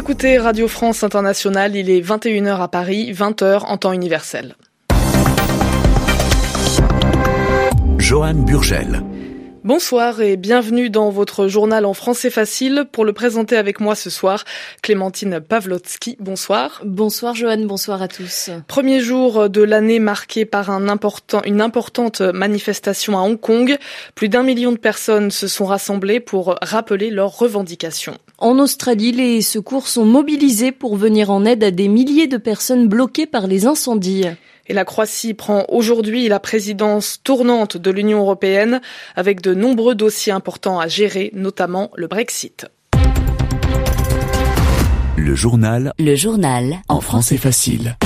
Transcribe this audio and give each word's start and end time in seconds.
écoutez 0.00 0.38
Radio 0.38 0.66
France 0.66 1.04
Internationale, 1.04 1.76
il 1.76 1.90
est 1.90 2.00
21h 2.00 2.62
à 2.62 2.68
Paris, 2.68 3.12
20h 3.12 3.66
en 3.66 3.76
temps 3.76 3.92
universel. 3.92 4.54
Johan 7.98 8.32
Burgel. 8.32 9.02
Bonsoir 9.70 10.20
et 10.20 10.36
bienvenue 10.36 10.90
dans 10.90 11.10
votre 11.10 11.46
journal 11.46 11.86
en 11.86 11.94
français 11.94 12.28
facile. 12.28 12.86
Pour 12.90 13.04
le 13.04 13.12
présenter 13.12 13.56
avec 13.56 13.78
moi 13.78 13.94
ce 13.94 14.10
soir, 14.10 14.42
Clémentine 14.82 15.38
Pavlotsky. 15.38 16.16
Bonsoir. 16.18 16.82
Bonsoir 16.84 17.36
Joanne, 17.36 17.68
bonsoir 17.68 18.02
à 18.02 18.08
tous. 18.08 18.50
Premier 18.66 18.98
jour 18.98 19.48
de 19.48 19.62
l'année 19.62 20.00
marqué 20.00 20.44
par 20.44 20.70
un 20.70 20.88
important, 20.88 21.40
une 21.44 21.60
importante 21.60 22.20
manifestation 22.20 23.16
à 23.16 23.22
Hong 23.22 23.38
Kong. 23.38 23.78
Plus 24.16 24.28
d'un 24.28 24.42
million 24.42 24.72
de 24.72 24.76
personnes 24.76 25.30
se 25.30 25.46
sont 25.46 25.66
rassemblées 25.66 26.18
pour 26.18 26.56
rappeler 26.62 27.10
leurs 27.10 27.38
revendications. 27.38 28.18
En 28.38 28.58
Australie, 28.58 29.12
les 29.12 29.40
secours 29.40 29.86
sont 29.86 30.04
mobilisés 30.04 30.72
pour 30.72 30.96
venir 30.96 31.30
en 31.30 31.44
aide 31.44 31.62
à 31.62 31.70
des 31.70 31.86
milliers 31.86 32.26
de 32.26 32.38
personnes 32.38 32.88
bloquées 32.88 33.26
par 33.26 33.46
les 33.46 33.66
incendies. 33.66 34.26
Et 34.70 34.72
la 34.72 34.84
Croatie 34.84 35.34
prend 35.34 35.64
aujourd'hui 35.68 36.28
la 36.28 36.38
présidence 36.38 37.20
tournante 37.24 37.76
de 37.76 37.90
l'Union 37.90 38.20
européenne 38.20 38.80
avec 39.16 39.40
de 39.40 39.52
nombreux 39.52 39.96
dossiers 39.96 40.32
importants 40.32 40.78
à 40.78 40.86
gérer, 40.86 41.32
notamment 41.34 41.90
le 41.96 42.06
Brexit. 42.06 42.68
Le 45.16 45.34
journal. 45.34 45.92
Le 45.98 46.14
journal. 46.14 46.76
En 46.86 47.00
français 47.00 47.36
facile. 47.36 47.96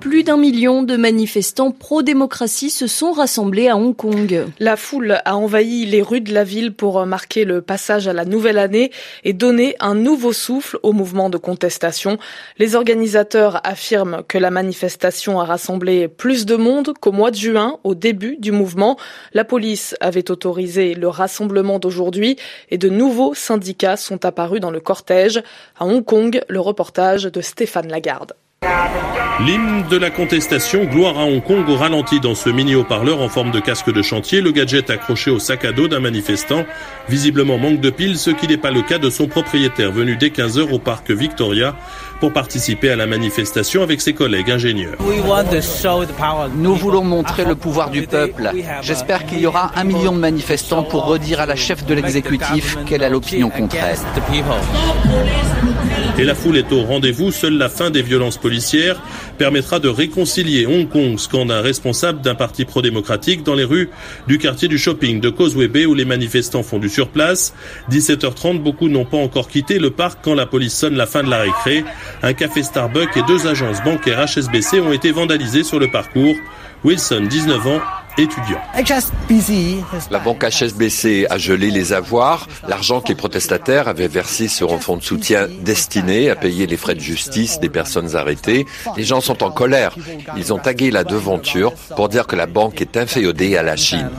Plus 0.00 0.24
d'un 0.24 0.38
million 0.38 0.82
de 0.82 0.96
manifestants 0.96 1.72
pro-démocratie 1.72 2.70
se 2.70 2.86
sont 2.86 3.12
rassemblés 3.12 3.68
à 3.68 3.76
Hong 3.76 3.94
Kong. 3.94 4.46
La 4.58 4.76
foule 4.76 5.20
a 5.26 5.36
envahi 5.36 5.84
les 5.84 6.00
rues 6.00 6.22
de 6.22 6.32
la 6.32 6.42
ville 6.42 6.72
pour 6.72 7.04
marquer 7.04 7.44
le 7.44 7.60
passage 7.60 8.08
à 8.08 8.14
la 8.14 8.24
nouvelle 8.24 8.56
année 8.56 8.92
et 9.24 9.34
donner 9.34 9.76
un 9.78 9.94
nouveau 9.94 10.32
souffle 10.32 10.78
au 10.82 10.94
mouvement 10.94 11.28
de 11.28 11.36
contestation. 11.36 12.16
Les 12.56 12.76
organisateurs 12.76 13.60
affirment 13.62 14.22
que 14.26 14.38
la 14.38 14.50
manifestation 14.50 15.38
a 15.38 15.44
rassemblé 15.44 16.08
plus 16.08 16.46
de 16.46 16.56
monde 16.56 16.94
qu'au 16.98 17.12
mois 17.12 17.30
de 17.30 17.36
juin, 17.36 17.78
au 17.84 17.94
début 17.94 18.38
du 18.38 18.52
mouvement. 18.52 18.96
La 19.34 19.44
police 19.44 19.94
avait 20.00 20.30
autorisé 20.30 20.94
le 20.94 21.08
rassemblement 21.08 21.78
d'aujourd'hui 21.78 22.36
et 22.70 22.78
de 22.78 22.88
nouveaux 22.88 23.34
syndicats 23.34 23.98
sont 23.98 24.24
apparus 24.24 24.60
dans 24.60 24.70
le 24.70 24.80
cortège. 24.80 25.42
À 25.78 25.84
Hong 25.84 26.02
Kong, 26.02 26.40
le 26.48 26.60
reportage 26.60 27.24
de 27.24 27.40
Stéphane 27.42 27.88
Lagarde. 27.88 28.32
L'hymne 29.46 29.84
de 29.88 29.96
la 29.96 30.10
contestation, 30.10 30.84
gloire 30.84 31.18
à 31.18 31.24
Hong 31.24 31.42
Kong 31.42 31.66
au 31.70 31.76
ralenti 31.76 32.20
dans 32.20 32.34
ce 32.34 32.50
mini 32.50 32.74
haut-parleur 32.74 33.22
en 33.22 33.30
forme 33.30 33.52
de 33.52 33.58
casque 33.58 33.90
de 33.90 34.02
chantier, 34.02 34.42
le 34.42 34.52
gadget 34.52 34.90
accroché 34.90 35.30
au 35.30 35.38
sac 35.38 35.64
à 35.64 35.72
dos 35.72 35.88
d'un 35.88 36.00
manifestant, 36.00 36.66
visiblement 37.08 37.56
manque 37.56 37.80
de 37.80 37.88
piles, 37.88 38.18
ce 38.18 38.28
qui 38.28 38.46
n'est 38.46 38.58
pas 38.58 38.70
le 38.70 38.82
cas 38.82 38.98
de 38.98 39.08
son 39.08 39.28
propriétaire 39.28 39.92
venu 39.92 40.16
dès 40.16 40.28
15h 40.28 40.70
au 40.70 40.78
parc 40.78 41.10
Victoria 41.10 41.74
pour 42.20 42.34
participer 42.34 42.90
à 42.90 42.96
la 42.96 43.06
manifestation 43.06 43.82
avec 43.82 44.02
ses 44.02 44.12
collègues 44.12 44.50
ingénieurs. 44.50 44.98
Nous 46.54 46.74
voulons 46.74 47.04
montrer 47.04 47.46
le 47.46 47.54
pouvoir 47.54 47.88
du 47.88 48.06
peuple. 48.06 48.50
J'espère 48.82 49.24
qu'il 49.24 49.40
y 49.40 49.46
aura 49.46 49.70
un 49.74 49.84
million 49.84 50.12
de 50.12 50.18
manifestants 50.18 50.82
pour 50.82 51.06
redire 51.06 51.40
à 51.40 51.46
la 51.46 51.56
chef 51.56 51.86
de 51.86 51.94
l'exécutif 51.94 52.76
qu'elle 52.84 53.04
a 53.04 53.08
l'opinion 53.08 53.48
contraire. 53.48 53.96
Et 56.20 56.24
la 56.24 56.34
foule 56.34 56.58
est 56.58 56.70
au 56.70 56.82
rendez-vous. 56.82 57.32
Seule 57.32 57.56
la 57.56 57.70
fin 57.70 57.88
des 57.88 58.02
violences 58.02 58.36
policières 58.36 59.00
permettra 59.38 59.78
de 59.78 59.88
réconcilier 59.88 60.66
Hong 60.66 60.86
Kong, 60.86 61.18
scande 61.18 61.50
un 61.50 61.62
responsable 61.62 62.20
d'un 62.20 62.34
parti 62.34 62.66
pro-démocratique, 62.66 63.42
dans 63.42 63.54
les 63.54 63.64
rues 63.64 63.88
du 64.28 64.36
quartier 64.36 64.68
du 64.68 64.76
shopping 64.76 65.18
de 65.18 65.30
Causeway 65.30 65.68
Bay 65.68 65.86
où 65.86 65.94
les 65.94 66.04
manifestants 66.04 66.62
font 66.62 66.78
du 66.78 66.90
surplace. 66.90 67.54
17h30, 67.90 68.58
beaucoup 68.58 68.90
n'ont 68.90 69.06
pas 69.06 69.16
encore 69.16 69.48
quitté 69.48 69.78
le 69.78 69.92
parc 69.92 70.18
quand 70.22 70.34
la 70.34 70.44
police 70.44 70.74
sonne 70.74 70.94
la 70.94 71.06
fin 71.06 71.22
de 71.22 71.30
la 71.30 71.38
récré. 71.38 71.84
Un 72.22 72.34
café 72.34 72.62
Starbucks 72.64 73.16
et 73.16 73.22
deux 73.26 73.46
agences 73.46 73.82
bancaires 73.82 74.26
HSBC 74.26 74.80
ont 74.80 74.92
été 74.92 75.12
vandalisés 75.12 75.64
sur 75.64 75.78
le 75.78 75.90
parcours. 75.90 76.36
Wilson, 76.84 77.28
19 77.30 77.66
ans, 77.66 77.80
La 80.10 80.18
banque 80.18 80.44
HSBC 80.44 81.26
a 81.30 81.38
gelé 81.38 81.70
les 81.70 81.92
avoirs. 81.92 82.46
L'argent 82.68 83.00
que 83.00 83.08
les 83.08 83.14
protestataires 83.14 83.88
avaient 83.88 84.08
versé 84.08 84.48
sur 84.48 84.72
un 84.72 84.78
fonds 84.78 84.96
de 84.96 85.02
soutien 85.02 85.48
destiné 85.62 86.28
à 86.30 86.36
payer 86.36 86.66
les 86.66 86.76
frais 86.76 86.94
de 86.94 87.00
justice 87.00 87.60
des 87.60 87.68
personnes 87.68 88.16
arrêtées. 88.16 88.66
Les 88.96 89.04
gens 89.04 89.20
sont 89.20 89.42
en 89.42 89.50
colère. 89.50 89.94
Ils 90.36 90.52
ont 90.52 90.58
tagué 90.58 90.90
la 90.90 91.04
devanture 91.04 91.72
pour 91.96 92.08
dire 92.08 92.26
que 92.26 92.36
la 92.36 92.46
banque 92.46 92.80
est 92.80 92.96
inféodée 92.96 93.56
à 93.56 93.62
la 93.62 93.76
Chine. 93.76 94.10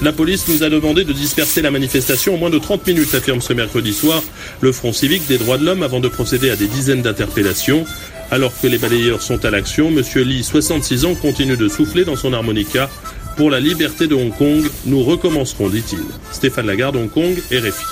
La 0.00 0.12
police 0.12 0.48
nous 0.48 0.62
a 0.62 0.68
demandé 0.68 1.04
de 1.04 1.12
disperser 1.12 1.62
la 1.62 1.70
manifestation 1.70 2.34
en 2.34 2.38
moins 2.38 2.50
de 2.50 2.58
30 2.58 2.86
minutes, 2.86 3.14
affirme 3.14 3.40
ce 3.40 3.52
mercredi 3.52 3.92
soir 3.92 4.22
le 4.60 4.72
Front 4.72 4.92
civique 4.92 5.26
des 5.26 5.38
droits 5.38 5.58
de 5.58 5.64
l'homme 5.64 5.82
avant 5.82 6.00
de 6.00 6.08
procéder 6.08 6.50
à 6.50 6.56
des 6.56 6.66
dizaines 6.66 7.02
d'interpellations. 7.02 7.84
Alors 8.32 8.58
que 8.58 8.66
les 8.66 8.78
balayeurs 8.78 9.20
sont 9.20 9.44
à 9.44 9.50
l'action, 9.50 9.88
M. 9.88 10.00
Lee, 10.24 10.42
66 10.42 11.04
ans, 11.04 11.14
continue 11.14 11.58
de 11.58 11.68
souffler 11.68 12.06
dans 12.06 12.16
son 12.16 12.32
harmonica. 12.32 12.88
Pour 13.36 13.50
la 13.50 13.60
liberté 13.60 14.06
de 14.06 14.14
Hong 14.14 14.34
Kong, 14.34 14.64
nous 14.86 15.02
recommencerons, 15.02 15.68
dit-il. 15.68 15.98
Stéphane 16.30 16.66
Lagarde, 16.66 16.96
Hong 16.96 17.10
Kong, 17.10 17.36
RFI. 17.50 17.84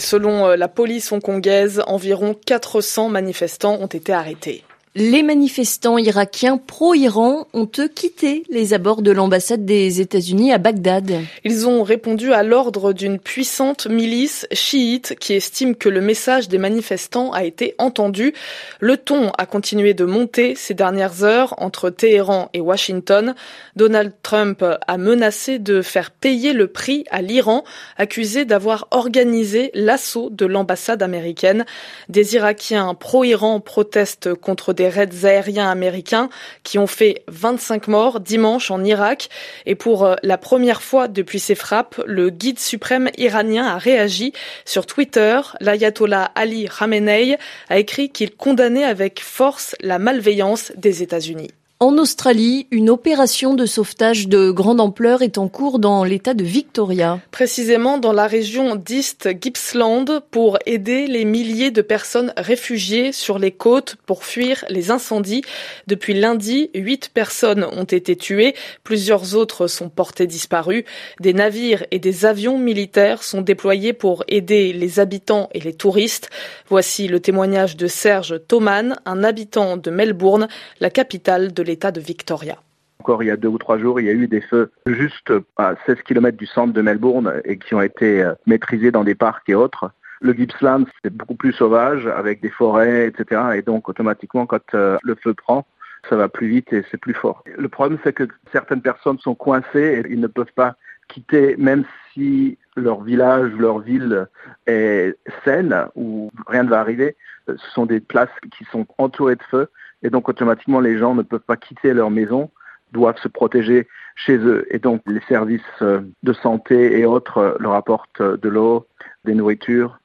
Selon 0.00 0.48
la 0.56 0.66
police 0.66 1.12
hongkongaise, 1.12 1.84
environ 1.86 2.34
400 2.34 3.10
manifestants 3.10 3.78
ont 3.80 3.86
été 3.86 4.12
arrêtés. 4.12 4.64
Les 5.00 5.22
manifestants 5.22 5.96
irakiens 5.96 6.58
pro-Iran 6.58 7.46
ont 7.54 7.70
eux 7.78 7.86
quitté 7.86 8.42
les 8.50 8.74
abords 8.74 9.00
de 9.00 9.12
l'ambassade 9.12 9.64
des 9.64 10.00
États-Unis 10.00 10.52
à 10.52 10.58
Bagdad. 10.58 11.20
Ils 11.44 11.68
ont 11.68 11.84
répondu 11.84 12.32
à 12.32 12.42
l'ordre 12.42 12.92
d'une 12.92 13.20
puissante 13.20 13.86
milice 13.86 14.48
chiite 14.50 15.14
qui 15.20 15.34
estime 15.34 15.76
que 15.76 15.88
le 15.88 16.00
message 16.00 16.48
des 16.48 16.58
manifestants 16.58 17.30
a 17.30 17.44
été 17.44 17.76
entendu. 17.78 18.34
Le 18.80 18.96
ton 18.96 19.30
a 19.38 19.46
continué 19.46 19.94
de 19.94 20.04
monter 20.04 20.56
ces 20.56 20.74
dernières 20.74 21.22
heures 21.22 21.54
entre 21.58 21.90
Téhéran 21.90 22.50
et 22.52 22.60
Washington. 22.60 23.36
Donald 23.76 24.12
Trump 24.24 24.64
a 24.64 24.98
menacé 24.98 25.60
de 25.60 25.80
faire 25.80 26.10
payer 26.10 26.52
le 26.52 26.66
prix 26.66 27.04
à 27.12 27.22
l'Iran, 27.22 27.62
accusé 27.98 28.44
d'avoir 28.44 28.88
organisé 28.90 29.70
l'assaut 29.74 30.28
de 30.30 30.44
l'ambassade 30.44 31.04
américaine. 31.04 31.66
Des 32.08 32.34
Irakiens 32.34 32.94
pro-Iran 32.94 33.60
protestent 33.60 34.34
contre 34.34 34.72
des 34.72 34.87
raids 34.88 35.24
aériens 35.24 35.70
américains 35.70 36.28
qui 36.62 36.78
ont 36.78 36.86
fait 36.86 37.22
25 37.28 37.88
morts 37.88 38.20
dimanche 38.20 38.70
en 38.70 38.82
Irak. 38.84 39.28
Et 39.66 39.74
pour 39.74 40.16
la 40.22 40.38
première 40.38 40.82
fois 40.82 41.08
depuis 41.08 41.40
ces 41.40 41.54
frappes, 41.54 42.00
le 42.06 42.30
guide 42.30 42.58
suprême 42.58 43.10
iranien 43.16 43.66
a 43.66 43.78
réagi. 43.78 44.32
Sur 44.64 44.86
Twitter, 44.86 45.40
l'ayatollah 45.60 46.30
Ali 46.34 46.68
Khamenei 46.68 47.36
a 47.68 47.78
écrit 47.78 48.10
qu'il 48.10 48.34
condamnait 48.34 48.84
avec 48.84 49.20
force 49.20 49.74
la 49.80 49.98
malveillance 49.98 50.72
des 50.76 51.02
États-Unis. 51.02 51.50
En 51.80 51.96
Australie, 51.96 52.66
une 52.72 52.90
opération 52.90 53.54
de 53.54 53.64
sauvetage 53.64 54.26
de 54.26 54.50
grande 54.50 54.80
ampleur 54.80 55.22
est 55.22 55.38
en 55.38 55.46
cours 55.46 55.78
dans 55.78 56.02
l'état 56.02 56.34
de 56.34 56.42
Victoria. 56.42 57.20
Précisément 57.30 57.98
dans 57.98 58.12
la 58.12 58.26
région 58.26 58.74
d'East 58.74 59.28
Gippsland 59.40 60.06
pour 60.32 60.58
aider 60.66 61.06
les 61.06 61.24
milliers 61.24 61.70
de 61.70 61.80
personnes 61.80 62.32
réfugiées 62.36 63.12
sur 63.12 63.38
les 63.38 63.52
côtes 63.52 63.94
pour 64.06 64.24
fuir 64.24 64.64
les 64.68 64.90
incendies. 64.90 65.42
Depuis 65.86 66.14
lundi, 66.14 66.68
huit 66.74 67.12
personnes 67.14 67.62
ont 67.62 67.84
été 67.84 68.16
tuées, 68.16 68.56
plusieurs 68.82 69.36
autres 69.36 69.68
sont 69.68 69.88
portées 69.88 70.26
disparues. 70.26 70.84
Des 71.20 71.32
navires 71.32 71.86
et 71.92 72.00
des 72.00 72.26
avions 72.26 72.58
militaires 72.58 73.22
sont 73.22 73.40
déployés 73.40 73.92
pour 73.92 74.24
aider 74.26 74.72
les 74.72 74.98
habitants 74.98 75.48
et 75.54 75.60
les 75.60 75.74
touristes. 75.74 76.28
Voici 76.68 77.06
le 77.06 77.20
témoignage 77.20 77.76
de 77.76 77.86
Serge 77.86 78.40
Thoman, 78.48 78.96
un 79.06 79.22
habitant 79.22 79.76
de 79.76 79.92
Melbourne, 79.92 80.48
la 80.80 80.90
capitale 80.90 81.52
de 81.52 81.67
l'état 81.68 81.92
de 81.92 82.00
Victoria. 82.00 82.56
Encore 83.00 83.22
il 83.22 83.26
y 83.26 83.30
a 83.30 83.36
deux 83.36 83.48
ou 83.48 83.58
trois 83.58 83.78
jours, 83.78 84.00
il 84.00 84.06
y 84.06 84.08
a 84.08 84.12
eu 84.12 84.26
des 84.26 84.40
feux 84.40 84.72
juste 84.86 85.32
à 85.56 85.74
16 85.86 86.02
km 86.02 86.36
du 86.36 86.46
centre 86.46 86.72
de 86.72 86.82
Melbourne 86.82 87.40
et 87.44 87.58
qui 87.58 87.74
ont 87.74 87.82
été 87.82 88.28
maîtrisés 88.46 88.90
dans 88.90 89.04
des 89.04 89.14
parcs 89.14 89.48
et 89.48 89.54
autres. 89.54 89.92
Le 90.20 90.32
Gippsland, 90.32 90.84
c'est 91.04 91.12
beaucoup 91.12 91.36
plus 91.36 91.52
sauvage 91.52 92.06
avec 92.08 92.40
des 92.40 92.50
forêts, 92.50 93.06
etc. 93.06 93.40
Et 93.54 93.62
donc 93.62 93.88
automatiquement, 93.88 94.46
quand 94.46 94.72
le 94.72 95.14
feu 95.22 95.34
prend, 95.34 95.64
ça 96.08 96.16
va 96.16 96.28
plus 96.28 96.48
vite 96.48 96.72
et 96.72 96.84
c'est 96.90 96.98
plus 97.00 97.14
fort. 97.14 97.44
Le 97.56 97.68
problème, 97.68 97.98
c'est 98.02 98.12
que 98.12 98.26
certaines 98.50 98.82
personnes 98.82 99.18
sont 99.18 99.36
coincées 99.36 100.02
et 100.04 100.12
ils 100.12 100.20
ne 100.20 100.26
peuvent 100.26 100.52
pas 100.56 100.74
quitter, 101.08 101.56
même 101.56 101.84
si 102.12 102.58
leur 102.76 103.02
village, 103.02 103.50
leur 103.52 103.80
ville 103.80 104.26
est 104.66 105.16
saine 105.44 105.86
ou 105.94 106.30
rien 106.46 106.62
ne 106.62 106.68
va 106.68 106.80
arriver. 106.80 107.16
Ce 107.46 107.70
sont 107.72 107.86
des 107.86 108.00
places 108.00 108.28
qui 108.56 108.64
sont 108.70 108.86
entourées 108.98 109.36
de 109.36 109.42
feu 109.50 109.68
et 110.02 110.10
donc 110.10 110.28
automatiquement 110.28 110.80
les 110.80 110.98
gens 110.98 111.14
ne 111.14 111.22
peuvent 111.22 111.40
pas 111.40 111.56
quitter 111.56 111.92
leur 111.92 112.10
maison, 112.10 112.50
doivent 112.92 113.18
se 113.18 113.28
protéger 113.28 113.88
chez 114.14 114.36
eux. 114.36 114.66
Et 114.70 114.78
donc 114.78 115.02
les 115.06 115.20
services 115.28 115.62
de 115.80 116.32
santé 116.32 116.98
et 116.98 117.04
autres 117.04 117.56
leur 117.58 117.72
apportent 117.72 118.22
de 118.22 118.48
l'eau, 118.48 118.86
des 119.24 119.34
nourritures 119.34 119.98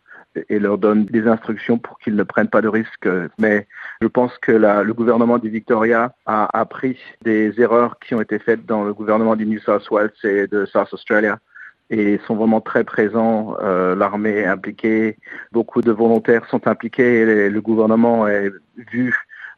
et 0.49 0.59
leur 0.59 0.77
donnent 0.77 1.05
des 1.05 1.27
instructions 1.27 1.77
pour 1.77 1.99
qu'ils 1.99 2.15
ne 2.15 2.23
prennent 2.23 2.49
pas 2.49 2.61
de 2.61 2.67
risques. 2.67 3.07
Mais 3.39 3.67
je 4.01 4.07
pense 4.07 4.37
que 4.39 4.51
le 4.51 4.93
gouvernement 4.93 5.37
du 5.37 5.49
Victoria 5.49 6.13
a 6.25 6.49
appris 6.57 6.97
des 7.23 7.59
erreurs 7.59 7.99
qui 7.99 8.15
ont 8.15 8.21
été 8.21 8.39
faites 8.39 8.65
dans 8.65 8.83
le 8.83 8.93
gouvernement 8.93 9.35
du 9.35 9.45
New 9.45 9.59
South 9.59 9.89
Wales 9.89 10.11
et 10.23 10.47
de 10.47 10.65
South 10.65 10.93
Australia 10.93 11.39
et 11.89 12.19
sont 12.25 12.35
vraiment 12.35 12.61
très 12.61 12.83
présents. 12.83 13.55
Euh, 13.61 13.95
L'armée 13.95 14.37
est 14.39 14.45
impliquée, 14.45 15.17
beaucoup 15.51 15.81
de 15.81 15.91
volontaires 15.91 16.45
sont 16.49 16.67
impliqués 16.67 17.21
et 17.21 17.49
le 17.49 17.61
gouvernement 17.61 18.27
est 18.27 18.51
vu 18.91 19.15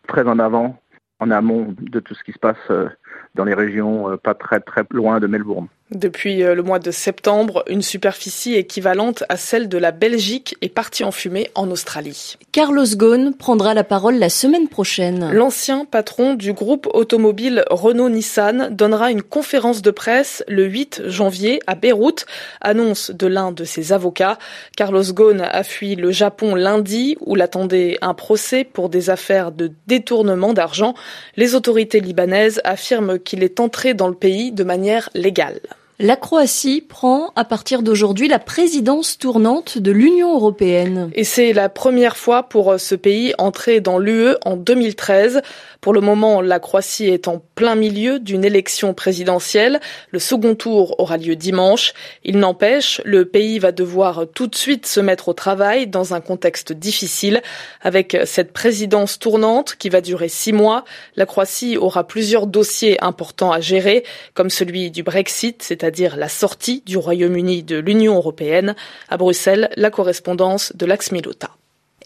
très 0.08 0.28
en 0.28 0.40
avant, 0.40 0.80
en 1.20 1.32
amont 1.32 1.74
de 1.80 2.00
tout 2.00 2.14
ce 2.14 2.24
qui 2.24 2.34
se 2.34 2.40
passe 2.40 2.58
euh, 2.70 2.90
dans 3.36 3.46
les 3.46 3.54
régions 3.54 4.12
euh, 4.12 4.18
pas 4.18 4.34
très 4.34 4.60
très 4.60 4.84
loin 4.92 5.20
de 5.20 5.28
Melbourne. 5.28 5.68
Depuis 5.92 6.42
euh, 6.42 6.56
le 6.56 6.64
mois 6.64 6.80
de 6.80 6.90
septembre, 6.90 7.64
une 7.68 7.84
superficie 7.84 8.56
équivalente 8.56 9.24
à 9.30 9.38
celle 9.38 9.70
de 9.70 9.78
la 9.78 9.92
Belgique 9.92 10.58
est 10.64 10.70
partie 10.70 11.04
en 11.04 11.12
fumée 11.12 11.52
en 11.54 11.70
Australie. 11.70 12.38
Carlos 12.52 12.88
Ghosn 12.96 13.34
prendra 13.34 13.76
la 13.76 13.84
parole 13.84 14.16
la 14.16 14.30
semaine 14.30 14.68
prochaine. 14.68 15.32
L'ancien 15.32 15.86
patron 15.86 16.34
du 16.34 16.54
groupe 16.54 16.88
automobile 16.92 17.64
Renault-Nissan 17.70 18.70
donnera 18.72 19.12
une 19.12 19.22
conférence 19.22 19.84
de 19.84 19.92
presse 19.92 20.44
le 20.48 20.66
8 20.66 21.04
janvier 21.06 21.60
à 21.68 21.76
Beyrouth, 21.76 22.26
annonce 22.62 23.12
de 23.12 23.28
l'un 23.28 23.52
de 23.52 23.64
ses 23.64 23.94
avocats. 23.94 24.40
Carlos 24.76 25.04
Ghosn 25.04 25.42
a 25.42 25.64
fui 25.64 25.96
le 25.96 26.10
Japon 26.10 26.56
lundi 26.56 27.16
où 27.22 27.36
l'attendait 27.36 28.00
un 28.02 28.16
procès 28.16 28.64
pour 28.64 28.90
des 28.90 29.12
affaires 29.12 29.52
de 29.52 29.72
détournement 29.86 30.54
d'argent. 30.54 30.96
Les 31.38 31.54
autorités 31.54 32.00
libanaises 32.00 32.60
affirment 32.64 33.20
qu'il 33.20 33.44
est 33.44 33.60
entré 33.60 33.94
dans 33.94 34.08
le 34.08 34.16
pays 34.16 34.52
de 34.52 34.64
manière 34.64 35.12
légale. 35.14 35.60
La 35.98 36.18
Croatie 36.18 36.82
prend 36.82 37.32
à 37.38 37.46
partir 37.46 37.82
d'aujourd'hui 37.82 38.28
la 38.28 38.38
présidence 38.38 39.18
tournante 39.18 39.78
de 39.78 39.94
l'Union 39.94 40.36
européenne. 40.36 41.10
Et 41.14 41.24
c'est 41.24 41.54
la 41.54 41.70
première 41.70 42.18
fois 42.18 42.44
pour 42.44 42.78
ce 42.78 42.96
pays 42.96 43.34
entré 43.38 43.80
dans 43.80 43.98
l'UE 43.98 44.36
en 44.44 44.58
2013. 44.58 45.42
Pour 45.80 45.94
le 45.94 46.02
moment, 46.02 46.42
la 46.42 46.60
Croatie 46.60 47.08
est 47.08 47.30
en 47.30 47.42
plein 47.56 47.76
milieu 47.76 48.20
d'une 48.20 48.44
élection 48.44 48.94
présidentielle. 48.94 49.80
Le 50.12 50.20
second 50.20 50.54
tour 50.54 51.00
aura 51.00 51.16
lieu 51.16 51.38
dimanche. 51.38 51.94
Il 52.26 52.40
n'empêche, 52.40 53.00
le 53.06 53.24
pays 53.24 53.58
va 53.60 53.72
devoir 53.72 54.26
tout 54.34 54.48
de 54.48 54.56
suite 54.56 54.88
se 54.88 55.00
mettre 55.00 55.30
au 55.30 55.34
travail 55.34 55.88
dans 55.88 56.14
un 56.14 56.20
contexte 56.20 56.74
difficile. 56.74 57.42
Avec 57.82 58.18
cette 58.26 58.52
présidence 58.52 59.18
tournante 59.18 59.76
qui 59.78 59.88
va 59.88 60.02
durer 60.02 60.28
six 60.28 60.52
mois, 60.52 60.84
la 61.16 61.26
Croatie 61.26 61.78
aura 61.78 62.06
plusieurs 62.06 62.48
dossiers 62.48 63.02
importants 63.02 63.54
à 63.54 63.62
gérer, 63.62 64.04
comme 64.34 64.50
celui 64.50 64.92
du 64.92 65.02
Brexit, 65.02 65.64
c'est-à-dire 65.86 66.18
la 66.18 66.30
sortie 66.30 66.82
du 66.88 66.98
Royaume-Uni 66.98 67.62
de 67.62 67.78
l'Union 67.78 68.16
européenne. 68.16 68.76
À 69.08 69.18
Bruxelles, 69.18 69.70
la 69.78 69.92
correspondance 69.92 70.74
de 70.76 70.88
Lax 70.88 71.12
Milota. 71.12 71.52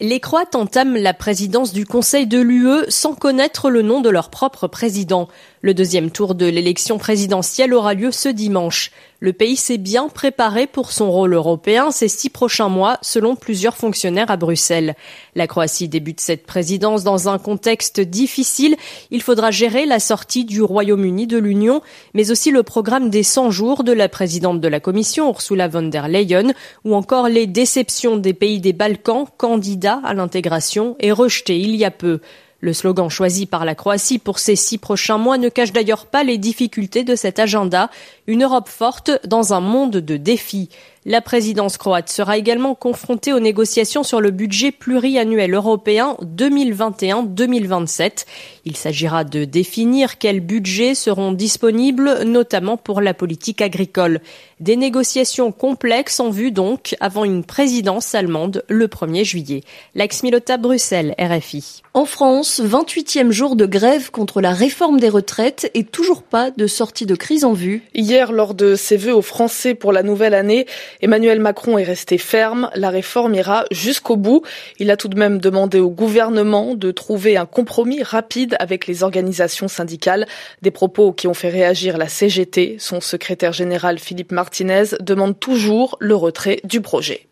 Les 0.00 0.20
Croates 0.20 0.54
entament 0.54 0.98
la 0.98 1.14
présidence 1.14 1.72
du 1.72 1.86
Conseil 1.86 2.26
de 2.26 2.38
l'UE 2.38 2.84
sans 2.88 3.14
connaître 3.14 3.70
le 3.70 3.80
nom 3.80 4.02
de 4.02 4.10
leur 4.10 4.28
propre 4.28 4.66
président. 4.66 5.28
Le 5.62 5.74
deuxième 5.74 6.10
tour 6.10 6.34
de 6.34 6.46
l'élection 6.46 6.96
présidentielle 6.96 7.74
aura 7.74 7.92
lieu 7.92 8.12
ce 8.12 8.30
dimanche. 8.30 8.92
Le 9.18 9.34
pays 9.34 9.56
s'est 9.56 9.76
bien 9.76 10.08
préparé 10.08 10.66
pour 10.66 10.90
son 10.90 11.10
rôle 11.10 11.34
européen 11.34 11.90
ces 11.90 12.08
six 12.08 12.30
prochains 12.30 12.70
mois, 12.70 12.96
selon 13.02 13.36
plusieurs 13.36 13.76
fonctionnaires 13.76 14.30
à 14.30 14.38
Bruxelles. 14.38 14.94
La 15.34 15.46
Croatie 15.46 15.86
débute 15.86 16.20
cette 16.20 16.46
présidence 16.46 17.04
dans 17.04 17.28
un 17.28 17.38
contexte 17.38 18.00
difficile. 18.00 18.74
Il 19.10 19.20
faudra 19.20 19.50
gérer 19.50 19.84
la 19.84 20.00
sortie 20.00 20.46
du 20.46 20.62
Royaume-Uni 20.62 21.26
de 21.26 21.36
l'Union, 21.36 21.82
mais 22.14 22.30
aussi 22.30 22.50
le 22.50 22.62
programme 22.62 23.10
des 23.10 23.22
100 23.22 23.50
jours 23.50 23.84
de 23.84 23.92
la 23.92 24.08
présidente 24.08 24.62
de 24.62 24.68
la 24.68 24.80
Commission, 24.80 25.28
Ursula 25.28 25.68
von 25.68 25.82
der 25.82 26.08
Leyen, 26.08 26.54
ou 26.86 26.94
encore 26.94 27.28
les 27.28 27.46
déceptions 27.46 28.16
des 28.16 28.32
pays 28.32 28.60
des 28.60 28.72
Balkans, 28.72 29.26
candidats 29.36 30.00
à 30.04 30.14
l'intégration 30.14 30.96
et 31.00 31.12
rejetés 31.12 31.60
il 31.60 31.76
y 31.76 31.84
a 31.84 31.90
peu. 31.90 32.20
Le 32.60 32.74
slogan 32.74 33.08
choisi 33.08 33.46
par 33.46 33.64
la 33.64 33.74
Croatie 33.74 34.18
pour 34.18 34.38
ces 34.38 34.54
six 34.54 34.76
prochains 34.76 35.16
mois 35.16 35.38
ne 35.38 35.48
cache 35.48 35.72
d'ailleurs 35.72 36.06
pas 36.06 36.24
les 36.24 36.36
difficultés 36.36 37.04
de 37.04 37.16
cet 37.16 37.38
agenda, 37.38 37.90
une 38.26 38.44
Europe 38.44 38.68
forte 38.68 39.10
dans 39.26 39.54
un 39.54 39.60
monde 39.60 39.96
de 39.96 40.16
défis. 40.18 40.68
La 41.06 41.22
présidence 41.22 41.78
croate 41.78 42.10
sera 42.10 42.36
également 42.36 42.74
confrontée 42.74 43.32
aux 43.32 43.40
négociations 43.40 44.02
sur 44.02 44.20
le 44.20 44.30
budget 44.30 44.70
pluriannuel 44.70 45.54
européen 45.54 46.18
2021-2027. 46.22 48.26
Il 48.66 48.76
s'agira 48.76 49.24
de 49.24 49.46
définir 49.46 50.18
quels 50.18 50.40
budgets 50.40 50.94
seront 50.94 51.32
disponibles, 51.32 52.24
notamment 52.24 52.76
pour 52.76 53.00
la 53.00 53.14
politique 53.14 53.62
agricole. 53.62 54.20
Des 54.60 54.76
négociations 54.76 55.52
complexes 55.52 56.20
en 56.20 56.28
vue 56.28 56.50
donc 56.50 56.94
avant 57.00 57.24
une 57.24 57.44
présidence 57.44 58.14
allemande 58.14 58.62
le 58.68 58.86
1er 58.86 59.24
juillet. 59.24 59.62
Lax 59.94 60.22
Milota, 60.22 60.58
Bruxelles, 60.58 61.14
RFI. 61.18 61.80
En 61.94 62.04
France, 62.04 62.60
28e 62.62 63.30
jour 63.30 63.56
de 63.56 63.64
grève 63.64 64.10
contre 64.10 64.42
la 64.42 64.52
réforme 64.52 65.00
des 65.00 65.08
retraites 65.08 65.70
et 65.72 65.84
toujours 65.84 66.22
pas 66.22 66.50
de 66.50 66.66
sortie 66.66 67.06
de 67.06 67.14
crise 67.14 67.44
en 67.44 67.54
vue. 67.54 67.82
Hier, 67.94 68.32
lors 68.32 68.52
de 68.52 68.74
ses 68.74 68.98
vœux 68.98 69.14
aux 69.14 69.22
Français 69.22 69.74
pour 69.74 69.92
la 69.92 70.02
nouvelle 70.02 70.34
année, 70.34 70.66
Emmanuel 71.00 71.40
Macron 71.40 71.78
est 71.78 71.84
resté 71.84 72.18
ferme. 72.18 72.70
La 72.74 72.90
réforme 72.90 73.34
ira 73.34 73.64
jusqu'au 73.70 74.16
bout. 74.16 74.42
Il 74.78 74.90
a 74.90 74.96
tout 74.96 75.08
de 75.08 75.18
même 75.18 75.38
demandé 75.38 75.80
au 75.80 75.90
gouvernement 75.90 76.74
de 76.74 76.90
trouver 76.90 77.36
un 77.36 77.46
compromis 77.46 78.02
rapide 78.02 78.56
avec 78.58 78.86
les 78.86 79.02
organisations 79.02 79.68
syndicales. 79.68 80.26
Des 80.62 80.70
propos 80.70 81.12
qui 81.12 81.26
ont 81.26 81.34
fait 81.34 81.48
réagir 81.48 81.98
la 81.98 82.08
CGT. 82.08 82.76
Son 82.78 83.00
secrétaire 83.00 83.52
général 83.52 83.98
Philippe 83.98 84.32
Martinez 84.32 84.96
demande 85.00 85.38
toujours 85.38 85.96
le 86.00 86.14
retrait 86.14 86.60
du 86.64 86.80
projet. 86.80 87.29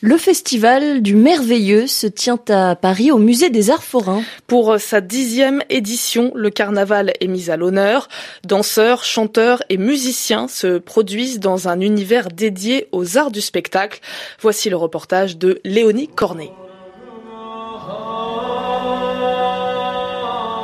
Le 0.00 0.16
festival 0.16 1.00
du 1.00 1.14
merveilleux 1.14 1.86
se 1.86 2.08
tient 2.08 2.40
à 2.48 2.74
Paris 2.74 3.12
au 3.12 3.18
musée 3.18 3.50
des 3.50 3.70
Arts 3.70 3.84
Forains. 3.84 4.24
Pour 4.48 4.80
sa 4.80 5.00
dixième 5.00 5.62
édition, 5.70 6.32
le 6.34 6.50
carnaval 6.50 7.12
est 7.20 7.28
mis 7.28 7.50
à 7.50 7.56
l'honneur. 7.56 8.08
Danseurs, 8.44 9.04
chanteurs 9.04 9.62
et 9.68 9.76
musiciens 9.76 10.48
se 10.48 10.78
produisent 10.78 11.38
dans 11.38 11.68
un 11.68 11.80
univers 11.80 12.28
dédié 12.28 12.88
aux 12.90 13.16
arts 13.16 13.30
du 13.30 13.40
spectacle. 13.40 14.00
Voici 14.40 14.70
le 14.70 14.76
reportage 14.76 15.38
de 15.38 15.60
Léonie 15.64 16.08
Cornet. 16.08 16.50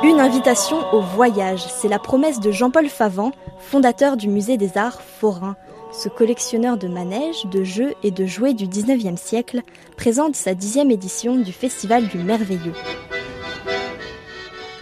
Une 0.03 0.19
invitation 0.19 0.77
au 0.93 1.01
voyage, 1.01 1.63
c'est 1.65 1.87
la 1.87 1.99
promesse 1.99 2.39
de 2.39 2.51
Jean-Paul 2.51 2.87
Favant, 2.87 3.31
fondateur 3.59 4.17
du 4.17 4.27
musée 4.27 4.57
des 4.57 4.77
Arts 4.77 5.01
Forains. 5.01 5.55
Ce 5.91 6.07
collectionneur 6.07 6.77
de 6.77 6.87
manèges, 6.87 7.45
de 7.45 7.63
jeux 7.63 7.95
et 8.03 8.11
de 8.11 8.25
jouets 8.25 8.53
du 8.53 8.67
19e 8.67 9.17
siècle 9.17 9.61
présente 9.97 10.35
sa 10.35 10.53
dixième 10.53 10.91
édition 10.91 11.35
du 11.35 11.51
Festival 11.51 12.07
du 12.07 12.19
Merveilleux. 12.19 12.73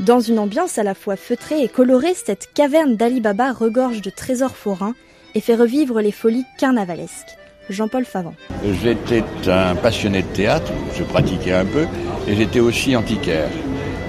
Dans 0.02 0.20
une 0.20 0.38
ambiance 0.38 0.78
à 0.78 0.84
la 0.84 0.94
fois 0.94 1.16
feutrée 1.16 1.64
et 1.64 1.70
colorée, 1.70 2.14
cette 2.14 2.54
caverne 2.54 2.98
d'Ali 2.98 3.22
Baba 3.22 3.52
regorge 3.54 4.02
de 4.02 4.10
trésors 4.10 4.56
forains 4.56 4.96
et 5.34 5.40
fait 5.40 5.56
revivre 5.56 6.02
les 6.02 6.12
folies 6.12 6.46
carnavalesques. 6.60 7.38
Jean-Paul 7.70 8.06
Favant. 8.06 8.36
J'étais 8.84 9.24
un 9.48 9.76
passionné 9.76 10.22
de 10.22 10.28
théâtre, 10.28 10.72
je 10.98 11.04
pratiquais 11.04 11.54
un 11.54 11.66
peu, 11.66 11.86
et 12.28 12.36
j'étais 12.36 12.60
aussi 12.60 12.96
antiquaire. 12.96 13.50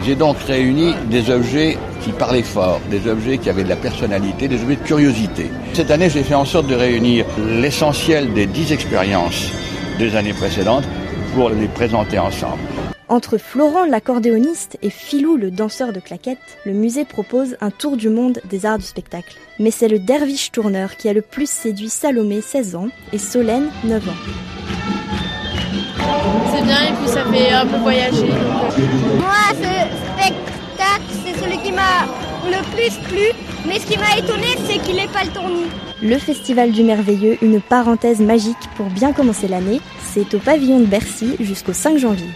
J'ai 0.05 0.14
donc 0.14 0.38
réuni 0.38 0.95
des 1.11 1.31
objets 1.31 1.76
qui 2.02 2.12
parlaient 2.12 2.43
fort, 2.43 2.81
des 2.90 3.09
objets 3.09 3.38
qui 3.38 3.50
avaient 3.50 3.64
de 3.64 3.69
la 3.69 3.76
personnalité, 3.76 4.49
des 4.49 4.62
objets 4.62 4.76
de 4.76 4.87
curiosité. 4.87 5.50
Cette 5.75 5.90
année, 5.90 6.09
j'ai 6.09 6.23
fait 6.23 6.35
en 6.35 6.45
sorte 6.45 6.67
de 6.67 6.75
réunir 6.75 7.26
l'essentiel 7.38 8.33
des 8.33 8.47
dix 8.47 8.73
expériences 8.73 9.50
des 9.99 10.17
années 10.17 10.33
précédentes 10.33 10.85
pour 11.35 11.50
les 11.50 11.69
présenter 11.69 12.19
ensemble. 12.19 12.62
Entre 13.09 13.38
Florent 13.38 13.87
l'accordéoniste 13.87 14.76
et 14.83 14.90
Philou 14.90 15.37
le 15.37 15.50
danseur 15.50 15.93
de 15.93 16.00
claquettes, 16.00 16.59
le 16.67 16.73
musée 16.73 17.07
propose 17.07 17.57
un 17.61 17.71
tour 17.71 17.97
du 17.97 18.11
monde 18.11 18.40
des 18.49 18.67
arts 18.67 18.78
du 18.78 18.85
spectacle. 18.85 19.37
Mais 19.59 19.71
c'est 19.71 19.88
le 19.88 19.99
derviche 19.99 20.52
tourneur 20.52 20.97
qui 20.97 21.09
a 21.09 21.14
le 21.14 21.23
plus 21.23 21.49
séduit 21.49 21.88
Salomé, 21.88 22.43
16 22.43 22.76
ans, 22.76 22.88
et 23.12 23.19
Solène, 23.19 23.71
9 23.85 24.09
ans. 24.09 24.98
C'est 26.53 26.65
bien 26.65 26.83
et 26.88 26.93
puis 26.93 27.09
ça 27.09 27.25
fait 27.25 27.53
un 27.53 27.67
peu 27.67 27.77
voyager. 27.79 28.31
Moi, 29.19 29.49
ce 29.50 29.73
spectacle, 30.15 31.11
c'est 31.25 31.41
celui 31.41 31.59
qui 31.59 31.73
m'a 31.73 32.07
le 32.47 32.62
plus 32.75 32.97
plu. 33.09 33.33
Mais 33.67 33.79
ce 33.79 33.87
qui 33.87 33.99
m'a 33.99 34.17
étonné, 34.17 34.57
c'est 34.67 34.79
qu'il 34.79 34.97
n'est 34.97 35.09
pas 35.09 35.25
le 35.25 35.31
tournis. 35.31 35.67
Le 36.03 36.17
Festival 36.17 36.71
du 36.73 36.85
Merveilleux, 36.85 37.37
une 37.43 37.61
parenthèse 37.61 38.21
magique 38.21 38.57
pour 38.77 38.87
bien 38.87 39.12
commencer 39.12 39.49
l'année, 39.49 39.81
c'est 40.12 40.33
au 40.35 40.38
pavillon 40.38 40.79
de 40.81 40.87
Bercy 40.87 41.37
jusqu'au 41.41 41.73
5 41.73 41.99
janvier. 41.99 42.29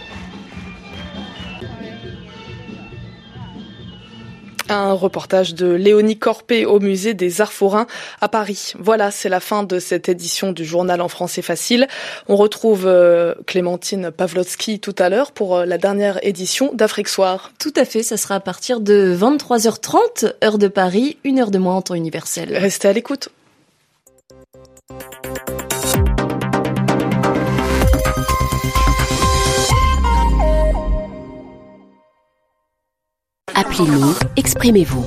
Un 4.73 4.93
reportage 4.93 5.53
de 5.53 5.67
Léonie 5.67 6.17
Corpé 6.17 6.65
au 6.65 6.79
musée 6.79 7.13
des 7.13 7.41
Arts 7.41 7.53
Forains 7.53 7.85
à 8.21 8.27
Paris. 8.27 8.73
Voilà, 8.79 9.11
c'est 9.11 9.29
la 9.29 9.39
fin 9.39 9.61
de 9.61 9.77
cette 9.77 10.09
édition 10.09 10.51
du 10.51 10.65
journal 10.65 10.99
en 10.99 11.07
français 11.07 11.43
facile. 11.43 11.87
On 12.27 12.35
retrouve 12.35 12.87
euh, 12.87 13.35
Clémentine 13.45 14.09
Pavlotsky 14.09 14.79
tout 14.79 14.95
à 14.97 15.09
l'heure 15.09 15.31
pour 15.31 15.57
euh, 15.57 15.65
la 15.65 15.77
dernière 15.77 16.19
édition 16.25 16.71
d'Afrique 16.73 17.07
Soir. 17.07 17.51
Tout 17.59 17.73
à 17.75 17.85
fait, 17.85 18.01
ça 18.01 18.17
sera 18.17 18.35
à 18.35 18.39
partir 18.39 18.79
de 18.79 19.15
23h30, 19.15 20.33
heure 20.43 20.57
de 20.57 20.67
Paris, 20.67 21.17
une 21.23 21.37
heure 21.37 21.51
de 21.51 21.59
moins 21.59 21.75
en 21.75 21.81
temps 21.83 21.95
universel. 21.95 22.57
Restez 22.57 22.87
à 22.87 22.93
l'écoute. 22.93 23.29
Exprimez-vous. 34.35 35.01